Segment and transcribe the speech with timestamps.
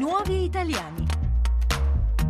[0.00, 1.06] nuovi italiani.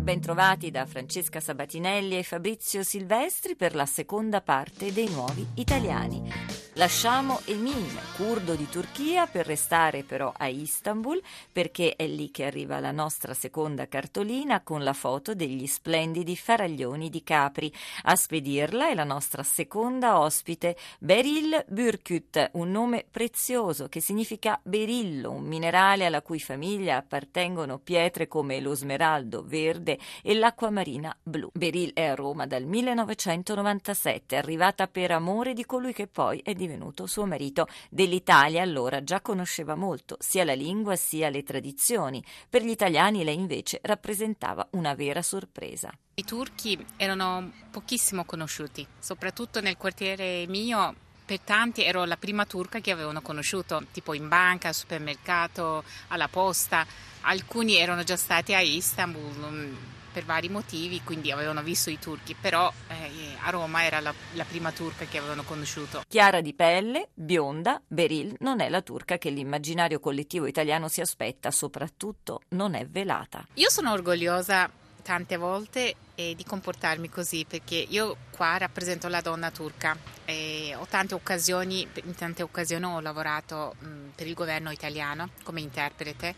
[0.00, 6.28] Bentrovati da Francesca Sabatinelli e Fabrizio Silvestri per la seconda parte dei nuovi italiani.
[6.76, 11.20] Lasciamo Emin, curdo di Turchia, per restare però a Istanbul,
[11.52, 17.10] perché è lì che arriva la nostra seconda cartolina con la foto degli splendidi faraglioni
[17.10, 17.70] di Capri.
[18.04, 25.30] A spedirla è la nostra seconda ospite, Beril Bürküt, un nome prezioso che significa berillo,
[25.30, 31.50] un minerale alla cui famiglia appartengono pietre come lo smeraldo verde e l'acqua marina blu.
[31.52, 37.06] Beril è a Roma dal 1997, arrivata per amore di colui che poi è divenuto
[37.06, 37.66] suo marito.
[37.90, 42.22] Dell'Italia allora già conosceva molto, sia la lingua sia le tradizioni.
[42.48, 45.90] Per gli italiani lei invece rappresentava una vera sorpresa.
[46.14, 50.94] I turchi erano pochissimo conosciuti, soprattutto nel quartiere mio
[51.24, 56.28] per tanti ero la prima turca che avevano conosciuto, tipo in banca, al supermercato, alla
[56.28, 56.84] posta.
[57.22, 59.74] Alcuni erano già stati a Istanbul mm,
[60.12, 64.44] per vari motivi, quindi avevano visto i turchi, però eh, a Roma era la, la,
[64.44, 66.02] prima turca che avevano conosciuto.
[66.06, 71.50] Chiara di pelle, bionda, Beril non è la turca che l'immaginario collettivo italiano si aspetta,
[71.50, 73.46] soprattutto non è velata.
[73.54, 74.70] Io sono orgogliosa
[75.02, 80.86] tante volte eh, di comportarmi così perché io qua rappresento la donna turca e ho
[80.86, 86.34] tante occasioni, in tante occasioni ho lavorato mh, per il governo italiano come interprete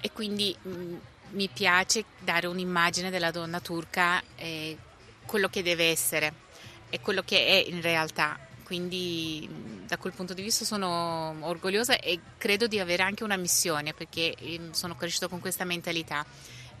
[0.00, 0.94] e quindi mh,
[1.30, 4.76] mi piace dare un'immagine della donna turca eh,
[5.26, 6.32] quello che deve essere
[6.90, 8.38] e quello che è in realtà.
[8.64, 9.46] Quindi
[9.86, 14.34] da quel punto di vista sono orgogliosa e credo di avere anche una missione perché
[14.70, 16.24] sono cresciuta con questa mentalità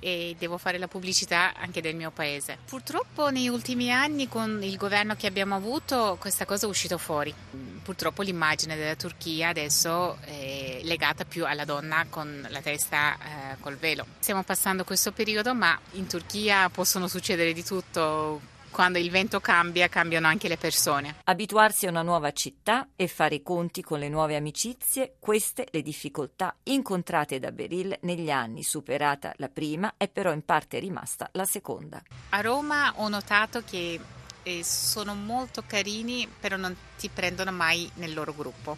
[0.04, 2.58] e devo fare la pubblicità anche del mio paese.
[2.66, 7.34] Purtroppo negli ultimi anni con il governo che abbiamo avuto questa cosa è uscita fuori.
[7.82, 13.76] Purtroppo l'immagine della Turchia adesso è legata più alla donna con la testa eh, col
[13.76, 14.04] velo.
[14.18, 19.86] Stiamo passando questo periodo ma in Turchia possono succedere di tutto quando il vento cambia,
[19.86, 21.14] cambiano anche le persone.
[21.22, 25.80] Abituarsi a una nuova città e fare i conti con le nuove amicizie, queste le
[25.80, 28.64] difficoltà incontrate da Beril negli anni.
[28.64, 32.02] Superata la prima, è però in parte rimasta la seconda.
[32.30, 34.00] A Roma ho notato che
[34.42, 38.76] eh, sono molto carini, però non ti prendono mai nel loro gruppo.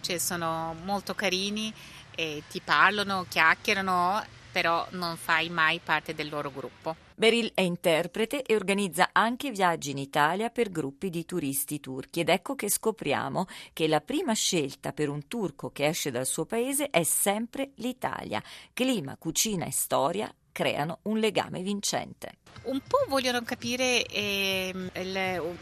[0.00, 1.72] Cioè sono molto carini
[2.16, 6.94] e ti parlano, chiacchierano, però non fai mai parte del loro gruppo.
[7.16, 12.28] Beril è interprete e organizza anche viaggi in Italia per gruppi di turisti turchi ed
[12.28, 16.88] ecco che scopriamo che la prima scelta per un turco che esce dal suo paese
[16.90, 18.40] è sempre l'Italia.
[18.72, 22.34] Clima, cucina e storia creano un legame vincente.
[22.62, 24.72] Un po' vogliono capire eh,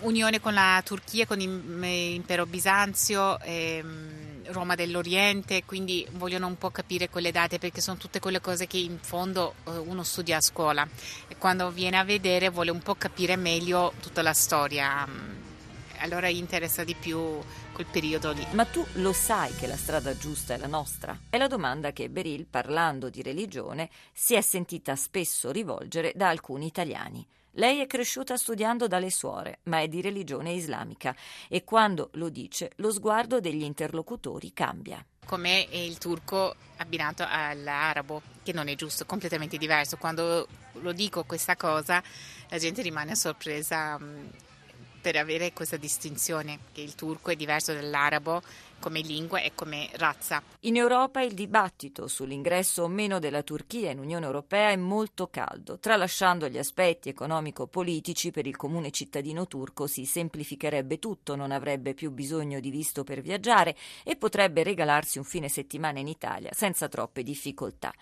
[0.03, 3.41] l'unione con la Turchia, con l'impero Bisanzio.
[3.41, 3.82] Eh,
[4.47, 8.78] Roma dell'Oriente, quindi vogliono un po' capire quelle date perché sono tutte quelle cose che
[8.78, 10.86] in fondo eh, uno studia a scuola
[11.28, 15.06] e quando viene a vedere vuole un po' capire meglio tutta la storia.
[15.06, 15.41] Mm,
[15.98, 17.38] allora gli interessa di più
[17.72, 18.47] quel periodo lì.
[18.53, 21.19] Ma tu lo sai che la strada giusta è la nostra?
[21.30, 26.66] È la domanda che Beril, parlando di religione, si è sentita spesso rivolgere da alcuni
[26.66, 27.26] italiani.
[27.57, 31.15] Lei è cresciuta studiando dalle suore, ma è di religione islamica
[31.49, 35.05] e quando lo dice lo sguardo degli interlocutori cambia.
[35.27, 39.97] Come il turco abbinato all'arabo, che non è giusto, completamente diverso.
[39.97, 40.49] Quando
[40.81, 42.03] lo dico questa cosa,
[42.49, 44.27] la gente rimane sorpresa mm,
[45.03, 48.41] per avere questa distinzione, che il turco è diverso dall'arabo
[48.79, 50.43] come lingua e come razza.
[50.61, 55.79] In Europa il dibattito sull'ingresso o meno della Turchia in Unione Europea è molto caldo.
[55.79, 62.11] Tralasciando gli aspetti economico-politici, per il comune cittadino turco si semplificherebbe tutto, non avrebbe più
[62.11, 67.23] bisogno di visto per viaggiare e potrebbe regalarsi un fine settimana in Italia senza troppe
[67.23, 67.93] difficoltà.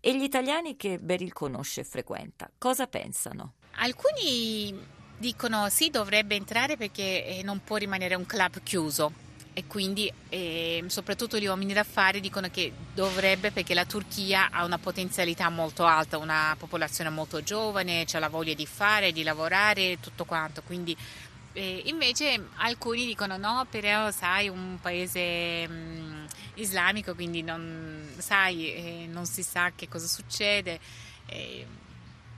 [0.00, 3.54] E gli italiani che Beril conosce e frequenta, cosa pensano?
[3.76, 9.12] Alcuni dicono sì, dovrebbe entrare perché eh, non può rimanere un club chiuso
[9.52, 14.78] e quindi eh, soprattutto gli uomini d'affari dicono che dovrebbe perché la Turchia ha una
[14.78, 20.24] potenzialità molto alta, una popolazione molto giovane, ha la voglia di fare, di lavorare, tutto
[20.24, 20.96] quanto, quindi
[21.52, 26.24] eh, invece alcuni dicono no, però sai, un paese mh, mm,
[26.54, 30.80] islamico, quindi non, sai, eh, non si sa che cosa succede,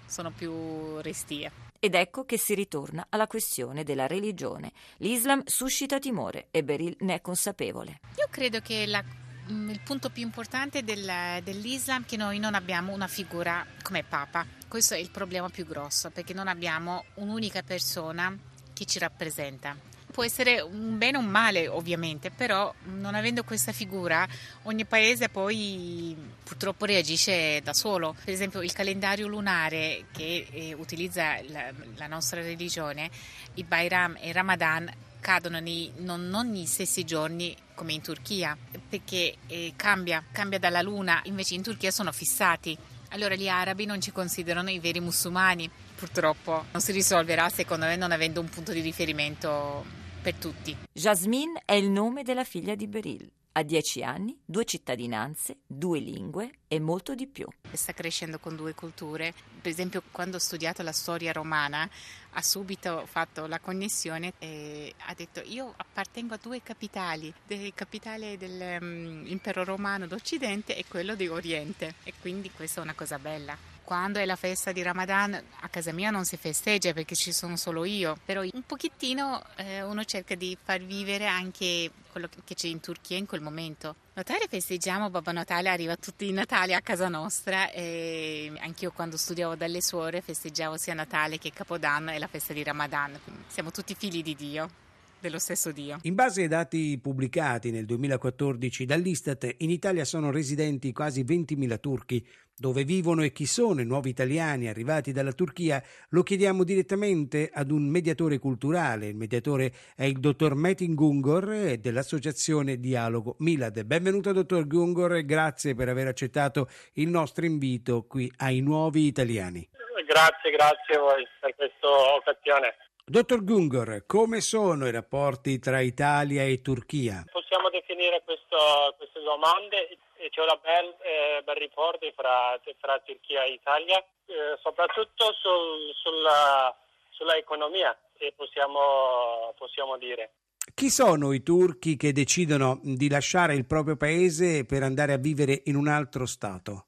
[0.06, 1.71] sono più restie.
[1.84, 4.70] Ed ecco che si ritorna alla questione della religione.
[4.98, 7.98] L'Islam suscita timore e Beril ne è consapevole.
[8.18, 12.54] Io credo che la, mm, il punto più importante del, dell'Islam è che noi non
[12.54, 14.46] abbiamo una figura come Papa.
[14.68, 18.32] Questo è il problema più grosso, perché non abbiamo un'unica persona
[18.72, 19.91] che ci rappresenta.
[20.12, 24.28] Può essere un bene o un male, ovviamente, però non avendo questa figura,
[24.64, 26.14] ogni paese poi
[26.44, 28.14] purtroppo reagisce da solo.
[28.22, 33.08] Per esempio il calendario lunare che eh, utilizza la, la, nostra religione,
[33.54, 38.54] i Bayram e il Ramadan cadono nei, non, non negli stessi giorni come in Turchia,
[38.86, 42.76] perché eh, cambia, cambia dalla luna, invece in Turchia sono fissati.
[43.12, 47.96] Allora gli arabi non ci considerano i veri musulmani, purtroppo non si risolverà secondo me
[47.96, 50.76] non avendo un punto di riferimento per tutti.
[50.92, 53.30] Jasmine è il nome della figlia di Beril.
[53.54, 57.46] Ha dieci anni, due cittadinanze, due lingue e molto di più.
[57.70, 59.34] Sta crescendo con due culture.
[59.60, 61.86] Per esempio, quando ho studiato la storia romana,
[62.30, 68.38] ha subito fatto la connessione e ha detto io appartengo a due capitali, il capitale
[68.38, 73.71] dell'impero um, romano d'Occidente e quello di Oriente e quindi questa è una cosa bella
[73.84, 77.56] quando è la festa di Ramadan a casa mia non si festeggia perché ci sono
[77.56, 82.68] solo io, però un pochettino eh, uno cerca di far vivere anche quello che c'è
[82.68, 83.94] in Turchia in quel momento.
[84.14, 89.54] Natale festeggiamo, Babbo Natale arriva tutti i Natali a casa nostra e anch'io quando studiavo
[89.54, 93.18] dalle suore festeggiavo sia Natale che Capodanno e la festa di Ramadan.
[93.46, 94.90] Siamo tutti figli di Dio
[95.22, 95.98] dello stesso Dio.
[96.02, 102.26] In base ai dati pubblicati nel 2014 dall'Istat, in Italia sono residenti quasi 20.000 turchi,
[102.54, 107.70] dove vivono e chi sono i nuovi italiani arrivati dalla Turchia, lo chiediamo direttamente ad
[107.70, 109.08] un mediatore culturale.
[109.08, 113.82] Il mediatore è il dottor Metin Gungor dell'associazione Dialogo Milad.
[113.84, 119.68] Benvenuto dottor Gungor e grazie per aver accettato il nostro invito qui ai nuovi italiani.
[120.06, 122.74] Grazie, grazie a voi per questa occasione.
[123.12, 127.22] Dottor Gungor, come sono i rapporti tra Italia e Turchia?
[127.30, 128.56] Possiamo definire questo,
[128.96, 129.98] queste domande
[130.30, 136.74] c'è un bel, eh, bel rapporto fra, fra, Turchia e Italia, eh, soprattutto sul, sulla,
[137.10, 137.94] sulla, economia,
[138.34, 140.30] possiamo, possiamo dire.
[140.72, 145.60] Chi sono i turchi che decidono di lasciare il proprio paese per andare a vivere
[145.66, 146.86] in un altro Stato?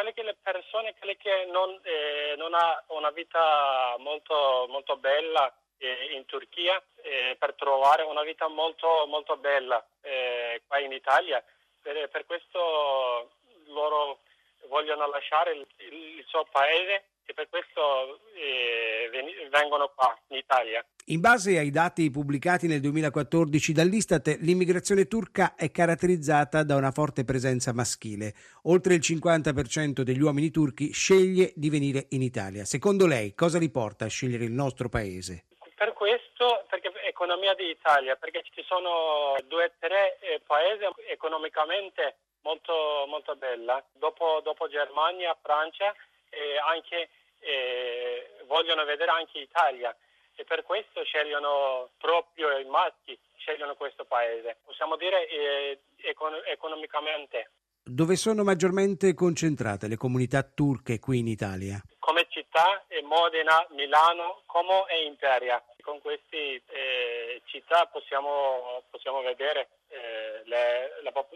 [0.00, 5.54] Quelle che le persone quelle che non, eh, non ha una vita molto, molto bella
[5.76, 11.44] eh, in Turchia eh, per trovare una vita molto, molto bella eh, qua in Italia.
[11.82, 13.30] Per, per questo
[13.66, 14.20] loro
[14.68, 19.08] vogliono lasciare il, il, suo paese e per questo eh,
[19.50, 20.84] vengono qua in Italia.
[21.06, 27.24] In base ai dati pubblicati nel 2014 dall'Istat, l'immigrazione turca è caratterizzata da una forte
[27.24, 28.34] presenza maschile.
[28.64, 32.64] Oltre il 50% degli uomini turchi sceglie di venire in Italia.
[32.64, 35.44] Secondo lei, cosa li porta a scegliere il nostro paese?
[35.74, 43.06] Per questo, perché economia d'Italia, perché ci sono due o tre eh, paesi economicamente molto,
[43.08, 43.82] molto bella.
[43.92, 45.94] Dopo, dopo Germania, Francia,
[46.30, 49.94] eh, anche, eh, vogliono vedere anche Italia
[50.34, 54.58] e per questo scegliono proprio i maschi, scegliono questo paese.
[54.64, 57.50] Possiamo dire eh, econ- economicamente.
[57.82, 61.80] Dove sono maggiormente concentrate le comunità turche qui in Italia?
[61.98, 65.60] Come città Modena, Milano, Como e Imperia.
[65.80, 71.34] Con queste eh, città possiamo, possiamo vedere eh, le, la, pop-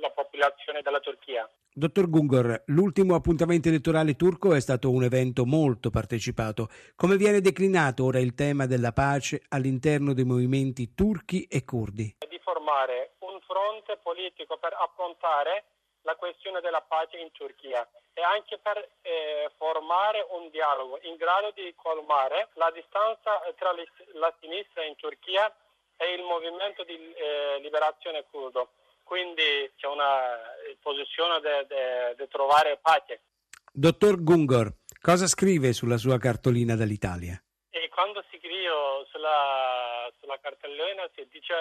[0.00, 1.48] la popolazione della Turchia.
[1.72, 6.68] Dottor Gungor, l'ultimo appuntamento elettorale turco è stato un evento molto partecipato.
[6.94, 12.16] Come viene declinato ora il tema della pace all'interno dei movimenti turchi e curdi?
[12.28, 15.64] Di formare un fronte politico per affrontare
[16.04, 21.52] la questione della pace in Turchia e anche per eh, formare un dialogo in grado
[21.54, 23.72] di colmare la distanza tra
[24.14, 25.52] la sinistra in Turchia
[25.96, 28.70] e il movimento di eh, liberazione curdo.
[29.02, 30.40] Quindi c'è una
[30.80, 31.40] posizione
[32.16, 33.20] di trovare pace.
[33.70, 37.43] Dottor Gungor, cosa scrive sulla sua cartolina dall'Italia?
[37.94, 41.54] Quando scrivo sulla, sulla cartellina si dice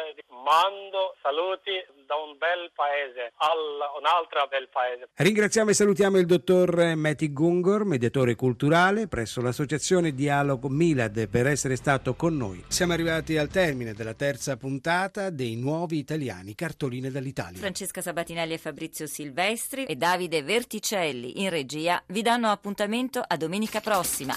[0.43, 1.71] mando saluti
[2.07, 5.09] da un bel paese a un altro bel paese.
[5.13, 11.75] Ringraziamo e salutiamo il dottor Meti Gungor, mediatore culturale presso l'associazione Dialogo Milad per essere
[11.75, 12.65] stato con noi.
[12.67, 17.59] Siamo arrivati al termine della terza puntata dei nuovi italiani cartoline dall'Italia.
[17.59, 23.81] Francesca Sabatinelli e Fabrizio Silvestri e Davide Verticelli in regia vi danno appuntamento a domenica
[23.81, 24.33] prossima.